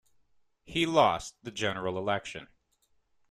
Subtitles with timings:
[0.63, 2.47] He lost the General Election.